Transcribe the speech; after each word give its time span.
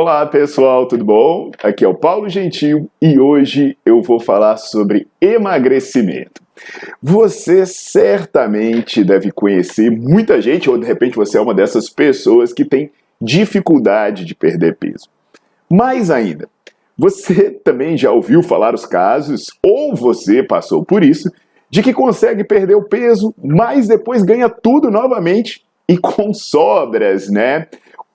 Olá 0.00 0.24
pessoal, 0.26 0.86
tudo 0.86 1.04
bom? 1.04 1.50
Aqui 1.60 1.84
é 1.84 1.88
o 1.88 1.92
Paulo 1.92 2.28
Gentil 2.28 2.88
e 3.02 3.18
hoje 3.18 3.76
eu 3.84 4.00
vou 4.00 4.20
falar 4.20 4.56
sobre 4.56 5.08
emagrecimento. 5.20 6.40
Você 7.02 7.66
certamente 7.66 9.02
deve 9.02 9.32
conhecer 9.32 9.90
muita 9.90 10.40
gente, 10.40 10.70
ou 10.70 10.78
de 10.78 10.86
repente 10.86 11.16
você 11.16 11.36
é 11.36 11.40
uma 11.40 11.52
dessas 11.52 11.90
pessoas 11.90 12.52
que 12.52 12.64
tem 12.64 12.92
dificuldade 13.20 14.24
de 14.24 14.36
perder 14.36 14.76
peso. 14.76 15.08
Mais 15.68 16.12
ainda, 16.12 16.48
você 16.96 17.50
também 17.50 17.96
já 17.96 18.12
ouviu 18.12 18.40
falar 18.40 18.76
os 18.76 18.86
casos, 18.86 19.46
ou 19.60 19.96
você 19.96 20.44
passou 20.44 20.84
por 20.84 21.02
isso, 21.02 21.28
de 21.68 21.82
que 21.82 21.92
consegue 21.92 22.44
perder 22.44 22.76
o 22.76 22.84
peso, 22.84 23.34
mas 23.42 23.88
depois 23.88 24.22
ganha 24.22 24.48
tudo 24.48 24.92
novamente 24.92 25.64
e 25.88 25.98
com 25.98 26.32
sobras, 26.32 27.28
né? 27.28 27.66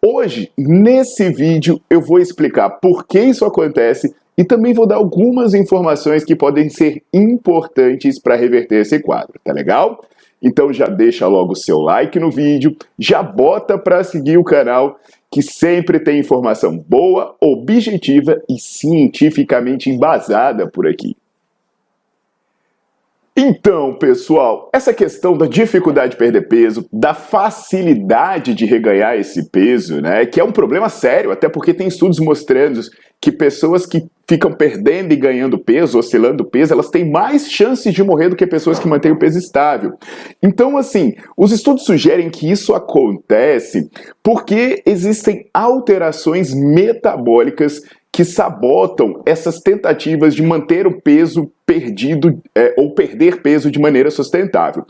Hoje, 0.06 0.52
nesse 0.58 1.30
vídeo, 1.30 1.80
eu 1.90 2.02
vou 2.02 2.20
explicar 2.20 2.70
por 2.72 3.08
que 3.08 3.22
isso 3.22 3.46
acontece 3.46 4.14
e 4.38 4.44
também 4.44 4.73
vou 4.73 4.86
dar 4.86 4.98
algumas 4.98 5.54
informações 5.54 6.26
que 6.26 6.36
podem 6.36 6.68
ser 6.68 7.02
importantes 7.14 8.20
para 8.20 8.36
reverter 8.36 8.82
esse 8.82 9.00
quadro, 9.00 9.40
tá 9.42 9.54
legal? 9.54 10.04
Então 10.42 10.73
já 10.73 10.88
deixa 10.88 11.26
logo 11.26 11.54
o 11.54 11.56
seu 11.56 11.80
like 11.80 12.20
no 12.20 12.30
vídeo, 12.30 12.76
já 13.00 13.23
bota 13.23 13.78
para 13.78 14.04
seguir 14.04 14.38
o 14.38 14.44
canal 14.44 15.00
que 15.32 15.42
sempre 15.42 16.02
tem 16.02 16.20
informação 16.20 16.78
boa, 16.78 17.34
objetiva 17.40 18.42
e 18.50 18.60
cientificamente 18.60 19.90
embasada 19.90 20.70
por 20.70 20.86
aqui. 20.86 21.16
Então, 23.36 23.95
pessoal, 23.95 24.70
essa 24.72 24.94
questão 24.94 25.36
da 25.36 25.48
dificuldade 25.48 26.12
de 26.12 26.17
perder 26.17 26.48
peso, 26.48 26.86
da 26.94 27.16
facilidade 27.16 28.53
de 28.53 28.66
reganhar 28.66 29.17
esse 29.17 29.50
peso, 29.50 30.02
né, 30.02 30.23
que 30.28 30.39
é 30.39 30.44
um 30.44 30.52
problema 30.52 30.88
sério, 30.88 31.31
até 31.31 31.50
porque 31.50 31.73
tem 31.73 31.88
estudos 31.88 32.20
mostrando 32.20 32.80
que 33.20 33.31
pessoas 33.31 33.88
que 33.88 34.05
ficam 34.30 34.54
perdendo 34.54 35.14
e 35.14 35.16
ganhando 35.16 35.58
peso, 35.58 35.98
oscilando 35.98 36.45
peso, 36.45 36.73
elas 36.73 36.89
têm 36.89 37.10
mais 37.10 37.49
chances 37.49 37.92
de 37.92 38.04
morrer 38.04 38.30
do 38.30 38.36
que 38.36 38.45
pessoas 38.45 38.77
que 38.77 38.88
mantêm 38.88 39.11
o 39.11 39.17
peso 39.20 39.39
estável. 39.39 39.94
Então, 40.42 40.77
assim, 40.77 41.15
os 41.36 41.52
estudos 41.52 41.86
sugerem 41.86 42.30
que 42.30 42.50
isso 42.50 42.76
acontece 42.76 43.89
porque 44.21 44.83
existem 44.86 45.48
alterações 45.54 46.54
metabólicas 46.54 47.82
que 48.14 48.24
sabotam 48.24 49.24
essas 49.26 49.60
tentativas 49.60 50.36
de 50.36 50.44
manter 50.44 50.86
o 50.86 51.02
peso 51.02 51.52
perdido 51.66 52.40
é, 52.54 52.76
ou 52.78 52.94
perder 52.94 53.42
peso 53.42 53.72
de 53.72 53.80
maneira 53.80 54.12
sustentável. 54.12 54.86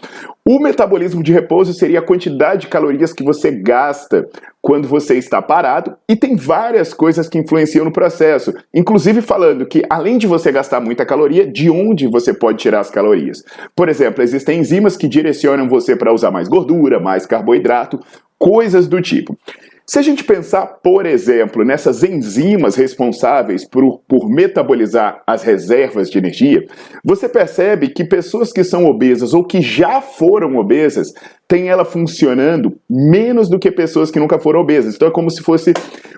O 0.46 0.60
metabolismo 0.60 1.24
de 1.24 1.32
repouso 1.32 1.74
seria 1.74 2.00
a 2.00 2.06
quantidade 2.06 2.64
de 2.64 2.68
calorias 2.68 3.14
que 3.14 3.24
você 3.24 3.50
gasta 3.50 4.28
quando 4.62 4.90
você 4.90 5.18
está 5.18 5.42
parado 5.42 5.96
e 6.10 6.18
tem 6.18 6.36
várias 6.36 6.94
coisas 6.94 7.30
que 7.30 7.38
influenciam 7.38 7.86
no 7.86 7.94
processo, 7.94 8.54
inclusive 8.74 9.22
falando 9.22 9.66
que 9.66 9.84
além 9.90 10.18
de 10.18 10.28
você 10.28 10.52
gastar 10.52 10.82
muita 10.82 11.06
caloria, 11.06 11.50
de 11.50 11.70
onde 11.70 12.08
você 12.08 12.34
pode 12.34 12.58
tirar 12.58 12.82
as 12.82 12.92
calorias. 12.92 13.42
Por 13.74 13.88
exemplo, 13.88 14.22
existem 14.22 14.60
enzimas 14.60 14.98
que 14.98 15.08
direcionam 15.08 15.70
você 15.70 15.96
para 15.96 16.14
usar 16.14 16.30
mais 16.30 16.50
gordura, 16.50 17.00
mais 17.00 17.26
carboidrato, 17.26 18.02
coisas 18.38 18.86
do 18.86 19.02
tipo. 19.02 19.38
Se 19.86 20.00
a 20.00 20.02
gente 20.02 20.24
pensar, 20.24 20.66
por 20.82 21.06
exemplo, 21.06 21.66
nessas 21.66 22.04
enzimas 22.04 22.76
responsáveis 22.76 23.66
por, 23.66 24.00
por, 24.08 24.30
metabolizar 24.30 25.22
as 25.28 25.44
reservas 25.44 26.10
de 26.10 26.18
energia, 26.18 26.66
você 27.04 27.28
percebe 27.28 27.90
que 27.90 28.06
pessoas 28.06 28.54
que 28.54 28.64
são 28.64 28.86
obesas 28.86 29.34
ou 29.34 29.44
que 29.44 29.62
já 29.62 30.00
foram 30.02 30.56
obesas 30.56 31.14
têm 31.48 31.70
ela 31.70 31.86
funcionando 31.86 32.78
menos 32.90 33.50
do 33.50 33.60
que 33.60 33.72
pessoas 33.72 34.10
que 34.10 34.20
nunca 34.20 34.40
foram 34.40 34.62
obesas. 34.62 34.96
Então 34.96 35.08
é 35.08 35.12
como 35.12 35.30
se 35.30 35.42
fosse 35.42 35.74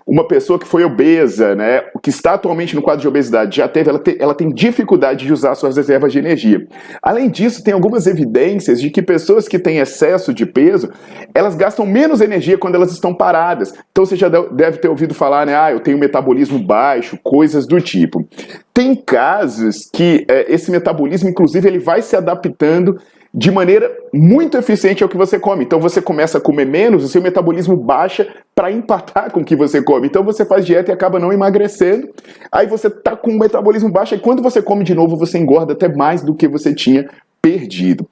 uma 0.05 0.27
pessoa 0.27 0.59
que 0.59 0.67
foi 0.67 0.83
obesa, 0.83 1.55
né, 1.55 1.81
que 2.01 2.11
está 2.11 2.35
atualmente 2.35 2.75
no 2.75 2.81
quadro 2.81 3.01
de 3.01 3.07
obesidade, 3.07 3.57
já 3.57 3.67
teve, 3.67 3.89
ela, 3.89 3.97
te, 3.97 4.15
ela 4.19 4.35
tem 4.35 4.49
dificuldade 4.49 5.25
de 5.25 5.33
usar 5.33 5.55
suas 5.55 5.75
reservas 5.75 6.13
de 6.13 6.19
energia. 6.19 6.67
Além 7.01 7.27
disso, 7.27 7.63
tem 7.63 7.73
algumas 7.73 8.05
evidências 8.05 8.79
de 8.79 8.91
que 8.91 9.01
pessoas 9.01 9.47
que 9.47 9.57
têm 9.57 9.79
excesso 9.79 10.31
de 10.31 10.45
peso, 10.45 10.91
elas 11.33 11.55
gastam 11.55 11.87
menos 11.87 12.21
energia 12.21 12.57
quando 12.57 12.75
elas 12.75 12.91
estão 12.91 13.15
paradas. 13.15 13.73
Então 13.91 14.05
você 14.05 14.15
já 14.15 14.29
deve 14.29 14.77
ter 14.77 14.89
ouvido 14.89 15.15
falar, 15.15 15.47
né, 15.47 15.57
ah, 15.57 15.71
eu 15.71 15.79
tenho 15.79 15.97
metabolismo 15.97 16.59
baixo, 16.59 17.17
coisas 17.23 17.65
do 17.65 17.81
tipo. 17.81 18.27
Tem 18.71 18.93
casos 18.93 19.89
que 19.91 20.23
é, 20.29 20.53
esse 20.53 20.69
metabolismo, 20.69 21.29
inclusive, 21.29 21.67
ele 21.67 21.79
vai 21.79 22.01
se 22.03 22.15
adaptando 22.15 22.99
de 23.37 23.51
maneira 23.51 23.91
muito 24.13 24.57
eficiente 24.57 25.03
ao 25.03 25.09
que 25.09 25.17
você 25.17 25.37
come. 25.37 25.65
Então 25.65 25.77
você 25.77 26.01
começa 26.01 26.37
a 26.37 26.41
comer 26.41 26.65
menos, 26.65 27.03
o 27.03 27.07
seu 27.09 27.21
metabolismo 27.21 27.75
baixa 27.75 28.25
para 28.55 28.71
empatar 28.71 29.29
com 29.29 29.41
o 29.41 29.43
que 29.43 29.57
você 29.57 29.81
come. 29.81 30.07
Então 30.07 30.23
você 30.23 30.45
faz 30.45 30.65
dieta 30.65 30.89
e 30.89 30.93
acaba 30.93 31.19
não 31.19 31.33
emagrecendo. 31.33 32.09
Aí 32.49 32.65
você 32.65 32.89
tá 32.89 33.13
com 33.13 33.31
o 33.31 33.37
metabolismo 33.37 33.91
baixo 33.91 34.15
e 34.15 34.19
quando 34.19 34.41
você 34.41 34.61
come 34.61 34.85
de 34.85 34.95
novo, 34.95 35.17
você 35.17 35.37
engorda 35.37 35.73
até 35.73 35.93
mais 35.93 36.23
do 36.23 36.33
que 36.33 36.47
você 36.47 36.73
tinha 36.73 37.09
perdido. 37.41 38.07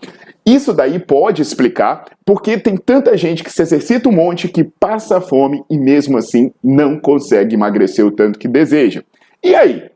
Isso 0.46 0.74
daí 0.74 1.00
pode 1.00 1.42
explicar 1.42 2.04
porque 2.26 2.58
tem 2.58 2.76
tanta 2.76 3.16
gente 3.16 3.46
que 3.46 3.52
se 3.52 3.62
exercita 3.62 4.10
um 4.10 4.12
monte, 4.12 4.50
que 4.50 4.66
passa 4.66 5.22
fome 5.22 5.64
e 5.70 5.78
mesmo 5.78 6.18
assim 6.18 6.52
não 6.62 7.00
consegue 7.00 7.56
emagrecer 7.56 8.06
o 8.06 8.12
tanto 8.12 8.38
que 8.38 8.48
deseja. 8.50 9.02
E 9.42 9.56
aí? 9.56 9.90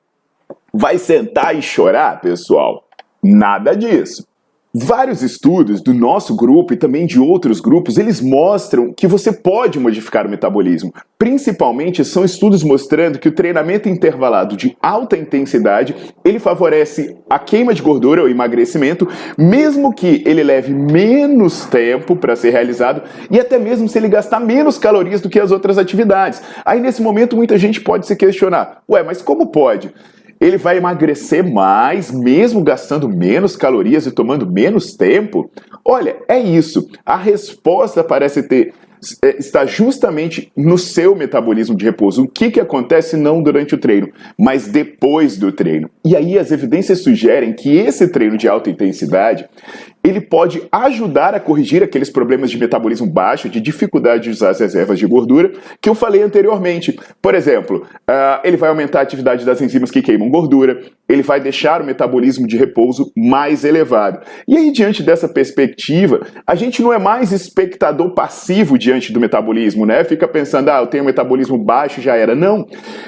Vai 0.74 0.98
sentar 0.98 1.54
e 1.54 1.62
chorar, 1.62 2.22
pessoal? 2.22 2.86
Nada 3.22 3.76
disso. 3.76 4.26
Vários 4.80 5.24
estudos 5.24 5.82
do 5.82 5.92
nosso 5.92 6.36
grupo 6.36 6.72
e 6.72 6.78
também 6.78 7.08
de 7.08 7.20
outros 7.20 7.60
grupos, 7.60 7.98
eles 7.98 8.22
mostram 8.22 8.94
que 8.94 9.08
você 9.08 9.32
pode 9.32 9.80
modificar 9.80 10.28
o 10.28 10.30
metabolismo. 10.30 10.94
Principalmente 11.18 12.06
são 12.06 12.24
estudos 12.24 12.64
mostrando 12.64 13.18
que 13.18 13.28
o 13.28 13.32
treinamento 13.32 13.90
intervalado 13.90 14.56
de 14.56 14.78
alta 14.80 15.18
intensidade, 15.18 15.96
ele 16.24 16.38
favorece 16.38 17.18
a 17.28 17.40
queima 17.40 17.74
de 17.74 17.82
gordura 17.82 18.22
ou 18.22 18.30
emagrecimento, 18.30 19.08
mesmo 19.36 19.92
que 19.92 20.22
ele 20.28 20.44
leve 20.44 20.72
menos 20.76 21.66
tempo 21.66 22.16
para 22.16 22.36
ser 22.36 22.52
realizado 22.52 23.02
e 23.32 23.40
até 23.40 23.58
mesmo 23.58 23.90
se 23.90 23.98
ele 23.98 24.08
gastar 24.08 24.40
menos 24.40 24.78
calorias 24.78 25.22
do 25.22 25.30
que 25.30 25.40
as 25.40 25.50
outras 25.50 25.80
atividades. 25.80 26.40
Aí 26.64 26.80
nesse 26.80 27.02
momento 27.02 27.36
muita 27.36 27.58
gente 27.58 27.82
pode 27.82 28.06
se 28.06 28.16
questionar: 28.16 28.84
"Ué, 28.88 29.02
mas 29.02 29.24
como 29.24 29.48
pode?" 29.48 29.92
Ele 30.40 30.58
vai 30.58 30.78
emagrecer 30.78 31.44
mais, 31.44 32.12
mesmo 32.12 32.64
gastando 32.64 33.10
menos 33.10 33.56
calorias 33.56 34.06
e 34.06 34.12
tomando 34.12 34.50
menos 34.50 34.96
tempo? 34.96 35.50
Olha, 35.84 36.18
é 36.28 36.38
isso. 36.38 36.90
A 37.06 37.18
resposta 37.18 38.04
parece 38.04 38.44
ter 38.44 38.74
está 39.22 39.66
justamente 39.66 40.52
no 40.56 40.78
seu 40.78 41.16
metabolismo 41.16 41.76
de 41.76 41.86
repouso. 41.86 42.24
O 42.24 42.28
que, 42.28 42.52
que 42.52 42.60
acontece 42.60 43.16
não 43.16 43.42
durante 43.42 43.76
o 43.76 43.78
treino, 43.78 44.10
mas 44.38 44.68
depois 44.68 45.38
do 45.38 45.52
treino. 45.52 45.90
E 46.04 46.16
aí 46.16 46.38
as 46.38 46.52
evidências 46.52 47.02
sugerem 47.02 47.54
que 47.54 47.76
esse 47.76 48.08
treino 48.08 48.38
de 48.38 48.48
alta 48.48 48.70
intensidade 48.70 49.48
ele 50.08 50.22
pode 50.22 50.64
ajudar 50.72 51.36
a 51.36 51.40
corrigir 51.40 51.84
aqueles 51.84 52.10
problemas 52.10 52.50
de 52.50 52.58
metabolismo 52.58 53.08
baixo, 53.08 53.50
de 53.50 53.60
dificuldade 53.60 54.24
de 54.24 54.30
usar 54.30 54.52
as 54.52 54.60
reservas 54.60 54.98
de 54.98 55.06
gordura, 55.06 55.52
que 55.82 55.90
eu 55.90 55.96
falei 55.96 56.22
anteriormente. 56.22 56.98
Por 57.22 57.36
exemplo, 57.36 57.86
uh, 58.10 58.40
ele 58.44 58.56
vai 58.56 58.70
aumentar 58.70 59.00
a 59.00 59.02
atividade 59.02 59.46
das 59.46 59.62
enzimas 59.62 59.92
que 59.92 60.02
queimam 60.02 60.30
gordura, 60.30 60.82
ele 61.10 61.22
vai 61.22 61.40
deixar 61.40 61.82
o 61.82 61.86
metabolismo 61.86 62.48
de 62.48 62.58
repouso 62.58 63.12
mais 63.18 63.66
elevado. 63.66 64.26
E 64.48 64.56
aí, 64.56 64.72
diante 64.72 65.04
dessa 65.04 65.28
perspectiva, 65.28 66.22
a 66.46 66.56
gente 66.56 66.82
não 66.82 66.94
é 66.94 66.98
mais 66.98 67.32
espectador 67.32 68.12
passivo 68.12 68.78
diante 68.88 69.12
do 69.12 69.20
metabolismo, 69.20 69.86
né? 69.86 70.02
Fica 70.06 70.26
pensando, 70.30 70.70
ah, 70.70 70.80
eu 70.80 70.88
tenho 70.88 71.04
um 71.04 71.08
metabolismo 71.08 71.58
baixo, 71.58 72.02
já 72.02 72.16
era. 72.16 72.34
Não. 72.34 72.66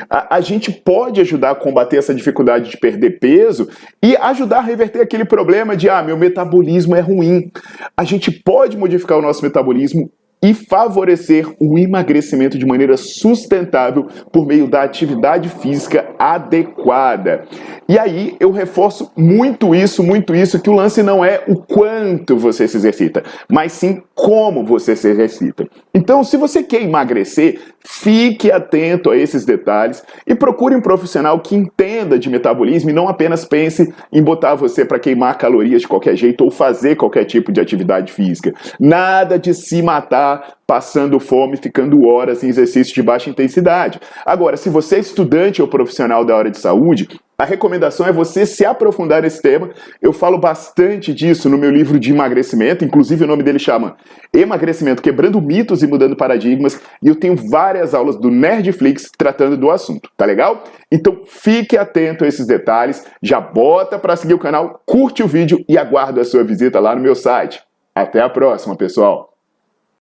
A, 0.10 0.36
a 0.36 0.42
gente 0.42 0.74
pode 0.74 1.22
ajudar 1.22 1.52
a 1.52 1.56
combater 1.56 1.96
essa 1.96 2.14
dificuldade 2.14 2.70
de 2.70 2.78
perder 2.78 3.18
peso 3.18 3.70
e 4.04 4.18
ajudar 4.18 4.58
a 4.58 4.62
reverter 4.62 5.02
aquele 5.02 5.24
problema 5.24 5.78
de, 5.78 5.90
ah, 5.90 6.04
meu 6.04 6.18
metabolismo 6.18 6.98
é 6.98 7.00
ruim. 7.00 7.50
A 7.96 8.04
gente 8.04 8.30
pode 8.30 8.78
modificar 8.78 9.18
o 9.18 9.22
nosso 9.22 9.42
metabolismo 9.42 10.12
e 10.42 10.54
favorecer 10.54 11.46
o 11.60 11.78
emagrecimento 11.78 12.58
de 12.58 12.66
maneira 12.66 12.96
sustentável 12.96 14.08
por 14.32 14.46
meio 14.46 14.68
da 14.68 14.84
atividade 14.84 15.50
física 15.50 16.10
adequada. 16.18 17.46
E 17.88 18.00
aí 18.00 18.36
eu 18.40 18.52
reforço 18.52 19.12
muito 19.18 19.76
isso, 19.76 20.02
muito 20.02 20.34
isso, 20.34 20.62
que 20.62 20.70
o 20.70 20.76
lance 20.76 21.04
não 21.04 21.24
é 21.26 21.44
o 21.48 21.58
quanto 21.58 22.38
você 22.38 22.68
se 22.68 22.78
exercita, 22.78 23.24
mas 23.50 23.74
sim 23.74 24.02
como 24.20 24.66
você 24.66 24.98
se 24.98 25.08
exercita. 25.08 25.66
Então, 25.94 26.26
se 26.26 26.36
você 26.36 26.62
quer 26.62 26.82
emagrecer, 26.82 27.58
fique 27.86 28.52
atento 28.52 29.10
a 29.10 29.16
esses 29.16 29.46
detalhes 29.46 30.04
e 30.28 30.36
procure 30.36 30.76
um 30.76 30.82
profissional 30.82 31.40
que 31.40 31.56
entenda 31.56 32.20
de 32.20 32.30
metabolismo 32.30 32.90
e 32.90 32.94
não 32.94 33.08
apenas 33.08 33.46
pense 33.46 33.94
em 34.12 34.22
botar 34.22 34.56
você 34.56 34.84
para 34.84 35.00
queimar 35.00 35.38
calorias 35.38 35.82
de 35.82 35.88
qualquer 35.88 36.18
jeito 36.18 36.44
ou 36.44 36.52
fazer 36.52 36.98
qualquer 36.98 37.24
tipo 37.24 37.50
de 37.50 37.62
atividade 37.62 38.12
física. 38.12 38.54
Nada 38.78 39.40
de 39.40 39.54
se 39.54 39.82
matar 39.82 40.58
passando 40.68 41.18
fome, 41.18 41.56
ficando 41.56 42.06
horas 42.06 42.44
em 42.44 42.50
exercício 42.50 42.94
de 42.94 43.02
baixa 43.02 43.30
intensidade. 43.30 44.02
Agora, 44.26 44.58
se 44.58 44.70
você 44.70 44.98
é 44.98 45.00
estudante 45.00 45.62
ou 45.62 45.68
profissional 45.68 46.26
da 46.26 46.36
área 46.36 46.52
de 46.52 46.60
saúde, 46.60 47.08
a 47.40 47.46
recomendação 47.46 48.06
é 48.06 48.12
você 48.12 48.46
se 48.46 48.66
aprofundar 48.66 49.22
nesse 49.22 49.42
tema. 49.42 49.70
Eu 50.02 50.12
falo 50.12 50.38
bastante 50.38 51.14
disso 51.14 51.48
no 51.48 51.58
meu 51.58 51.72
livro 51.72 51.98
de 51.98 52.12
emagrecimento, 52.12 52.84
inclusive 52.84 53.24
o 53.24 53.28
nome 53.28 53.44
dele 53.44 53.58
chama 53.58 53.96
Emagrecimento 54.34 55.02
Quebrando 55.02 55.42
Mitos 55.42 55.82
e 55.82 55.88
Mudando 55.88 56.18
Paradigmas, 56.18 56.82
e 57.02 57.08
eu 57.08 57.16
tenho 57.16 57.38
várias 57.38 57.94
aulas 57.94 58.18
do 58.18 58.30
Nerdflix 58.30 59.10
tratando 59.18 59.56
do 59.56 59.72
assunto, 59.72 60.10
tá 60.18 60.26
legal? 60.26 60.66
Então 60.92 61.22
fique 61.26 61.78
atento 61.78 62.26
a 62.26 62.28
esses 62.28 62.46
detalhes, 62.46 63.06
já 63.24 63.40
bota 63.40 63.98
para 63.98 64.18
seguir 64.18 64.34
o 64.34 64.40
canal, 64.40 64.82
curte 64.86 65.24
o 65.24 65.28
vídeo 65.28 65.64
e 65.70 65.78
aguardo 65.78 66.20
a 66.20 66.26
sua 66.26 66.44
visita 66.44 66.78
lá 66.82 66.94
no 66.94 67.02
meu 67.02 67.16
site. 67.16 67.64
Até 67.96 68.20
a 68.20 68.28
próxima, 68.28 68.76
pessoal! 68.76 69.29